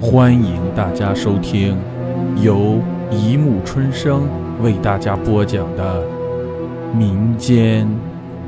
[0.00, 1.76] 欢迎大家收听
[2.40, 4.28] 由一木春生
[4.62, 6.06] 为大家播讲的
[6.94, 7.88] 民间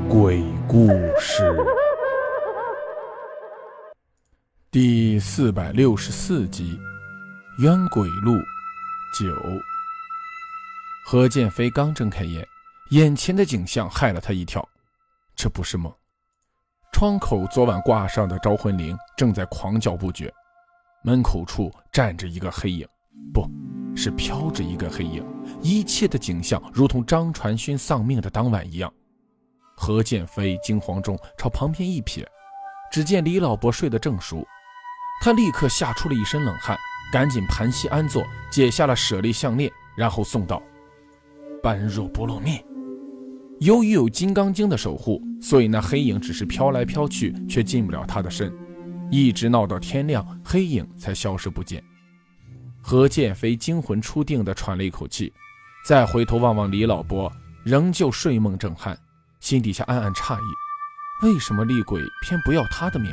[0.07, 0.87] 鬼故
[1.19, 1.53] 事
[4.71, 6.79] 第四百六十四集
[7.61, 8.31] 《冤鬼路
[9.19, 9.27] 九》。
[11.05, 12.47] 何建飞刚睁开眼，
[12.91, 14.65] 眼前的景象害了他一跳，
[15.35, 15.93] 这不是梦。
[16.93, 20.33] 窗口昨晚挂上的招魂铃正在狂叫不绝，
[21.03, 22.87] 门口处站着一个黑影，
[23.33, 23.49] 不
[23.95, 25.25] 是飘着一个黑影。
[25.59, 28.91] 一切的景象如同张传勋丧命的当晚一样。
[29.75, 32.23] 何建飞惊慌中朝旁边一瞥，
[32.91, 34.45] 只见李老伯睡得正熟，
[35.23, 36.77] 他立刻吓出了一身冷汗，
[37.11, 40.61] 赶紧盘膝安坐，解下了舍利项链，然后送道
[41.63, 42.63] ：“般若波罗蜜。”
[43.59, 48.53] 由于有金刚经的守护，所以那黑影只是飘来飘去，却进不了他的身，
[49.11, 51.83] 一直闹到天亮，黑影才消失不见。
[52.81, 55.31] 何建飞惊魂初定地喘了一口气，
[55.85, 57.31] 再回头望望李老伯，
[57.63, 58.95] 仍旧睡梦正酣，
[59.41, 63.11] 心底下暗暗诧异：为什么厉鬼偏不要他的命？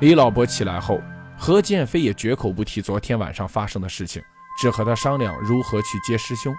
[0.00, 1.02] 李老伯起来后，
[1.36, 4.22] 何建飞也绝口不提昨天晚上发生的事情，
[4.60, 6.54] 只和他商量如何去接师兄。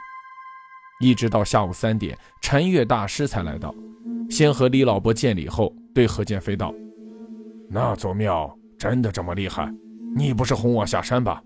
[0.99, 3.73] 一直到下午三点，禅月大师才来到，
[4.29, 6.73] 先和李老伯见礼后，对何建飞道
[7.69, 9.71] ：“那座庙真的这么厉害？
[10.15, 11.41] 你不是哄我下山吧？”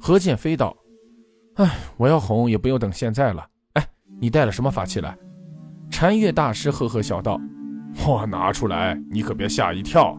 [0.00, 0.76] 何建飞道
[1.56, 3.44] ：“哎，我要哄也不用等现在了。
[3.72, 3.86] 哎，
[4.20, 5.16] 你带了什么法器来？”
[5.90, 7.40] 禅月大师呵呵笑道
[8.06, 10.16] ：“我拿出来，你可别吓一跳。”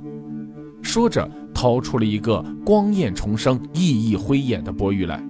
[0.81, 5.21] 说着，掏出了一个光焰重生、熠熠辉眼的钵盂来。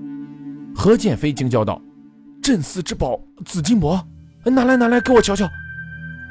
[0.73, 1.81] 何建飞惊叫道。
[2.41, 4.01] 镇寺之宝紫金钵，
[4.45, 5.47] 拿来拿来，给我瞧瞧。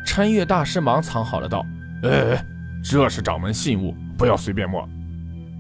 [0.07, 1.65] 禅月大师忙藏好了，道
[2.03, 2.45] ：“哎，
[2.91, 4.89] 这是掌门信物，不要随便摸。”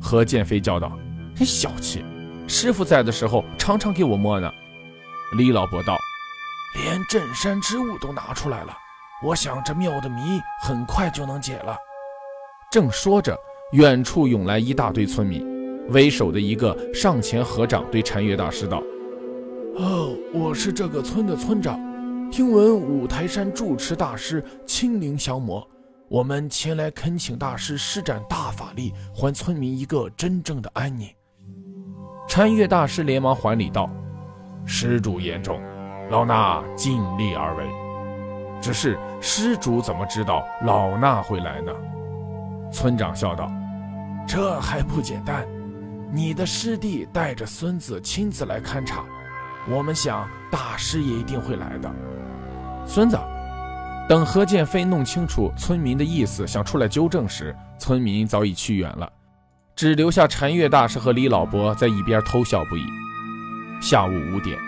[0.01, 0.97] 何建飞叫道
[1.39, 2.03] ：“你小气！
[2.47, 4.51] 师傅在的时候，常常给我摸呢。”
[5.37, 5.99] 李老伯道
[6.75, 8.73] ：“连镇山之物都拿出来了，
[9.22, 11.77] 我想这庙的谜很快就能解了。”
[12.72, 13.37] 正说着，
[13.72, 15.47] 远处涌来一大堆村民，
[15.91, 18.83] 为首的一个上前合掌，对禅月大师道。
[19.77, 21.78] 哦，我是这个村的村长。
[22.31, 25.66] 听闻五台山住持大师亲临降魔，
[26.09, 31.07] 我们前来恳请大师施展大法力，还村民一个真正的安宁。
[32.27, 33.91] 禅月大师连忙还礼道
[34.65, 35.61] ：“施主言重，
[36.11, 37.67] 老衲尽力而为。
[38.59, 41.73] 只是施主怎么知道老衲会来呢？”
[42.73, 43.51] 村长笑道
[44.27, 45.47] ：“这还不简单，
[46.11, 49.05] 你的师弟带着孙子亲自来勘察。”
[49.71, 51.95] 我们想，大师也一定会来的。
[52.87, 53.19] 孙子，
[54.09, 59.07] 等何建飞弄清楚村民的意思，想出来纠正时，村民早已去远了，
[59.77, 62.87] 只留下禅月大师和李老伯在一边偷笑不已。
[63.83, 64.59] 下午五点，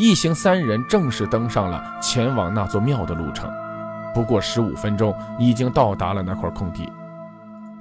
[0.00, 3.48] 一行三人正式登上了前往那座庙的路程。
[4.12, 6.90] 不过十五分钟，已经到达了那块空地。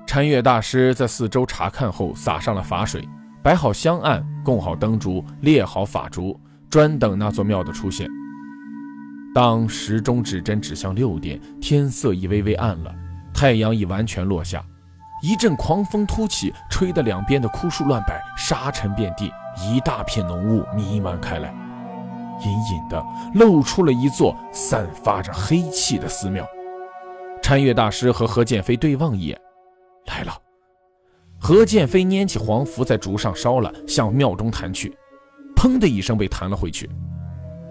[0.05, 3.09] 禅月大师在四周查看后，洒上了法水，
[3.41, 6.39] 摆好香案，供好灯烛，列好法烛。
[6.69, 8.07] 专等那座庙的出现。
[9.35, 12.93] 当时钟指针指向六点，天色已微微暗了，
[13.33, 14.63] 太阳已完全落下。
[15.21, 21.53] 一阵狂风突起，吹得两边的枯树乱摆，沙尘遍地，一大片浓雾弥漫开来，
[22.43, 23.03] 隐隐的
[23.35, 26.45] 露出了一座散发着黑气的寺庙。
[27.41, 29.39] 禅月大师和何建飞对望一眼，
[30.05, 30.33] 来了。
[31.39, 34.97] 何建飞拈起黄符，在竹上烧了，向庙中弹去。
[35.55, 36.89] 砰的一声被弹了回去。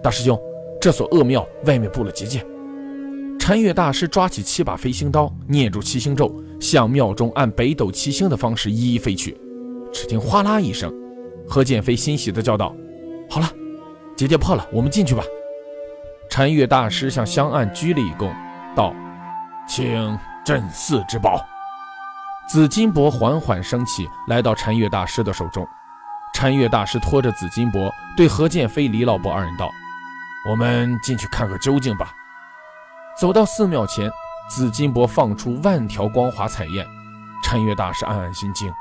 [0.03, 0.37] 大师兄，
[0.87, 2.41] 这所恶庙外面布了结界。
[3.37, 9.37] 禅月大师抓起七把飞星刀，念住七星咒，向庙中按北斗七星的方式一一飞去。
[9.91, 10.89] 只听哗啦一声，
[11.45, 12.73] 何剑飞欣喜地叫道
[13.29, 13.51] ：“好了，
[14.15, 15.21] 结界破了，我们进去吧。”
[16.31, 18.31] 禅月大师向香案鞠了一躬，
[18.73, 18.95] 道
[19.67, 21.45] ：“请镇寺之宝。”
[22.47, 25.67] 紫金箔缓缓升起来到禅月大师的手中。
[26.33, 29.69] 禅月大师拖着紫金钵，对何剑飞、李老伯二人道
[30.49, 32.13] ：“我们进去看个究竟吧。”
[33.19, 34.11] 走到寺庙前，
[34.49, 36.85] 紫金钵放出万条光华彩焰。
[37.43, 38.71] 禅月大师暗暗心惊，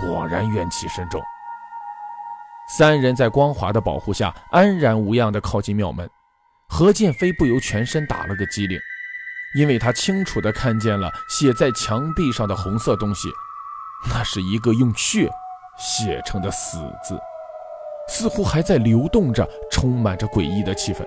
[0.00, 1.22] 果然怨气深重。
[2.68, 6.08] 三人在光华的保护下，安然无恙地靠近庙门。
[6.68, 8.78] 何建飞不由全身打了个激灵，
[9.56, 13.28] 因为他清楚地看见了写在墙壁上的红色东西，
[14.10, 15.30] 那是一个用血。
[15.78, 17.20] 写成的“死”字，
[18.08, 21.04] 似乎还在流动着，充满着诡异的气氛。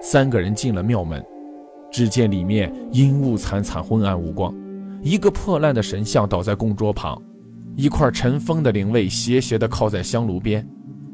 [0.00, 1.24] 三个人进了庙门，
[1.90, 4.54] 只见里面阴雾惨惨，昏暗无光。
[5.02, 7.20] 一个破烂的神像倒在供桌旁，
[7.76, 10.68] 一块尘封的灵位斜斜地靠在香炉边，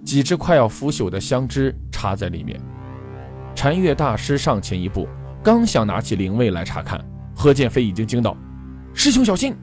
[0.05, 2.61] 几支快要腐朽的香枝插在里面。
[3.55, 5.06] 禅月大师上前一步，
[5.43, 7.02] 刚想拿起灵位来查看，
[7.34, 8.37] 何建飞已经惊道
[8.93, 9.55] ：“师兄小心！”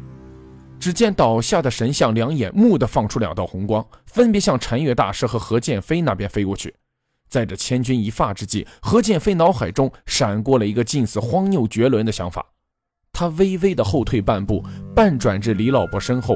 [0.82, 6.74] 只见倒下的神像两眼蓦地放出两道红光，分别向禅月大师和何剑飞那边飞过去。
[7.30, 12.44] 在这千钧一发之际，何剑飞脑海中闪过了一个近似荒谬绝伦的想法。
[13.14, 16.36] 他微微的后退半步，半转至李老伯身后，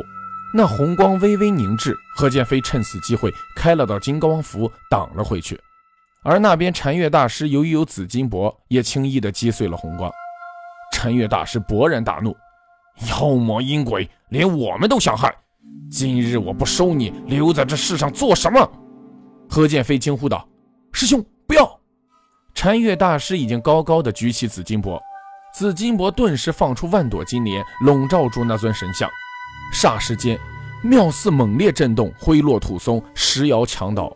[0.53, 1.97] 那红光微微凝滞。
[2.15, 5.59] 何建飞趁此机会开了道金光符，挡了回去。
[6.23, 10.11] 而那边禅月大师由于有紫金箔，也轻易的击碎了红光。
[10.93, 12.35] 禅月大师勃然大怒。
[13.09, 15.33] 妖魔阴鬼，连我们都想害！
[15.89, 18.69] 今日我不收你，留在这世上做什么？
[19.49, 20.47] 何剑飞惊呼道
[20.91, 21.79] ：“师兄，不要！”
[22.55, 24.99] 禅月大师已经高高的举起紫金钵，
[25.53, 29.09] 紫金钵顿时放出万朵金莲，笼罩住那尊神像。
[29.73, 30.39] 霎时间，
[30.81, 34.15] 庙寺猛烈震动，灰落土松，石摇墙倒，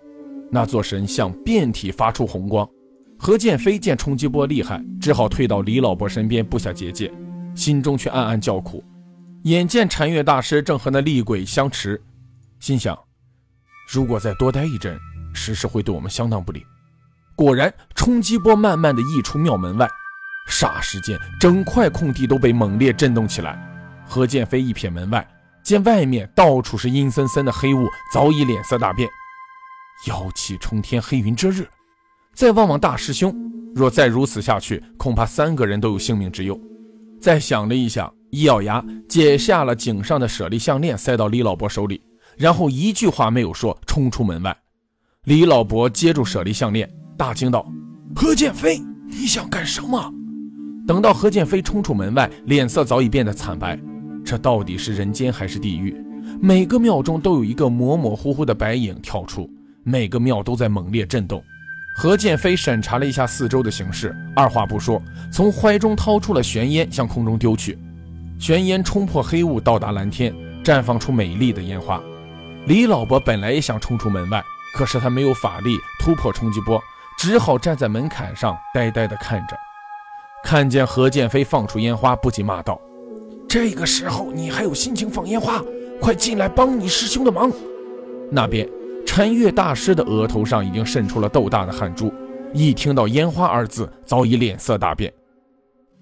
[0.50, 2.68] 那座神像遍体发出红光。
[3.18, 7.12] 何剑飞见冲击波厉害，只好退到李老伯身边，布下结界。
[7.60, 8.82] 心中却暗暗叫苦，
[9.44, 12.02] 眼见禅月大师正和那厉鬼相持，
[12.62, 12.98] 心想：
[13.92, 14.98] 如果再多待一阵，
[15.34, 16.66] 时势会对我们相当不利。
[17.36, 19.86] 果然，冲击波慢慢的溢出庙门外，
[20.50, 23.62] 霎时间，整块空地都被猛烈震动起来。
[24.08, 25.28] 何建飞一瞥门外，
[25.62, 29.10] 见外面到处是阴森森的黑雾，早已脸色大变，
[30.08, 31.68] 妖气冲天，黑云遮日。
[32.34, 33.36] 再望望大师兄，
[33.76, 36.58] 若再如此下去，恐怕三个人都有性命之忧。
[37.20, 42.02] 再想了一想，一咬牙，解下了颈上的舍利项链，塞到李老伯手里，
[42.38, 44.56] 然后一句话没有说，冲出门外。
[45.26, 47.70] 李老伯接住舍利项链，大惊道
[48.16, 50.12] ：“何建飞，你想干什么？”
[50.88, 53.78] 等到何建飞冲出门外，脸色早已变得惨白。
[54.26, 55.96] 这到底是人间还是地狱？
[56.42, 59.50] 每个庙中都有一个模模糊糊的白影跳出，
[59.84, 61.44] 每个庙都在猛烈震动。
[62.02, 65.04] 何建飞审查了一下四周的形势，二话不说，
[65.34, 67.78] 从怀中掏出了玄烟，向空中丢去。
[68.40, 72.02] 玄烟冲破黑雾，到达蓝天，绽放出美丽的烟花。
[72.68, 74.42] 李老伯本来也想冲出门外，
[74.74, 76.82] 可是他没有法力突破冲击波，
[77.18, 79.58] 只好站在门槛上呆呆地看着。
[80.42, 82.80] 看见何建飞放出烟花，不禁骂道
[83.46, 85.62] ：“这个时候你还有心情放烟花？
[86.00, 87.52] 快进来帮你师兄的忙！”
[88.32, 88.66] 那边。
[89.12, 92.14] 陈月大师的额头上已经渗出了豆大的汗珠，
[92.54, 95.12] 一听到“烟花”二字，早已脸色大变。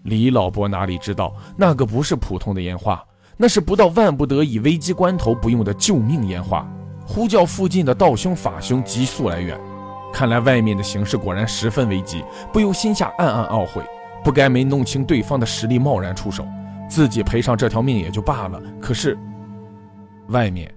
[0.04, 3.02] 李老伯哪里知道，那个不是普通的烟花，
[3.38, 6.70] 那是不到万不得已、危机关头不用的救命烟花，
[7.06, 9.58] 呼叫附近的道兄法兄急速来援。
[10.12, 13.82] 看来外面的形势果然十分危急，不由心下暗暗懊悔，
[14.22, 16.46] 不该没弄清对方的实力，贸然出手，
[16.90, 18.62] 自己赔上这条命也就罢了。
[18.82, 19.18] 可是，
[20.28, 20.70] 外面……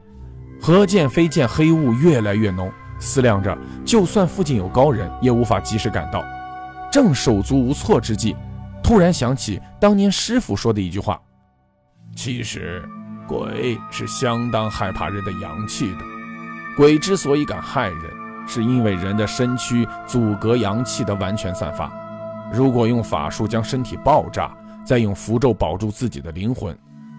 [0.60, 6.22] 何建飞见黑雾越来越浓，思量着，就算附近有高人，也无法及时赶到。
[6.92, 8.36] 正手足无措之际，
[8.82, 11.18] 突然想起当年师傅说的一句话
[12.14, 12.86] ：“其实，
[13.26, 15.98] 鬼是相当害怕人的阳气的。
[16.76, 18.02] 鬼之所以敢害人，
[18.46, 21.90] 是因为人的身躯阻隔阳气的完全散发。
[22.52, 24.54] 如果用法术将身体爆炸，
[24.84, 26.76] 再用符咒保住自己的灵魂，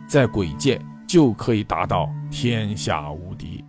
[0.08, 0.80] 在鬼界。”
[1.12, 3.62] 就可以达到天下无敌。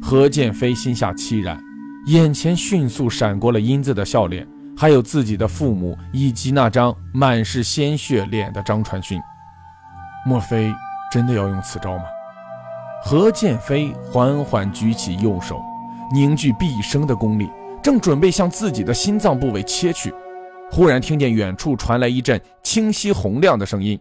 [0.00, 1.60] 何建飞心下凄然，
[2.06, 9.20] 眼前迅速闪过了英子的笑脸，还有自己的父母以及那张满是鲜血脸的张传勋。
[10.24, 10.72] 莫非
[11.10, 12.04] 真的要用此招吗？
[13.02, 15.60] 何建飞缓缓举起右手，
[16.14, 17.50] 凝聚毕生的功力，
[17.82, 20.14] 正准备向自己的心脏部位切去，
[20.70, 23.98] 忽然听见远处传来一阵清晰洪亮的声音。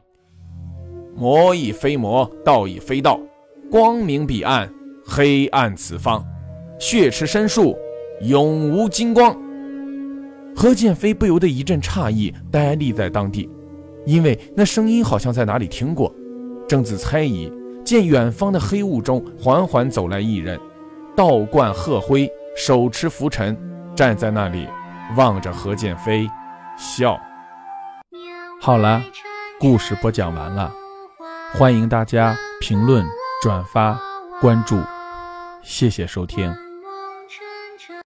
[1.17, 3.19] 魔亦非魔，道亦非道，
[3.71, 4.71] 光明彼岸，
[5.03, 6.23] 黑暗此方，
[6.79, 7.75] 血池深处，
[8.21, 9.35] 永无金光。
[10.55, 13.49] 何剑飞不由得一阵诧异，呆立在当地，
[14.05, 16.13] 因为那声音好像在哪里听过。
[16.67, 17.51] 正自猜疑，
[17.83, 20.59] 见远方的黑雾中缓缓走来一人，
[21.15, 23.57] 道冠鹤辉，手持拂尘，
[23.95, 24.67] 站在那里，
[25.15, 26.29] 望着何剑飞，
[26.77, 27.19] 笑。
[28.61, 29.01] 好了，
[29.59, 30.71] 故事播讲完了。
[31.53, 33.05] 欢迎大家评论、
[33.41, 33.99] 转发、
[34.41, 34.79] 关注，
[35.63, 36.66] 谢谢收听。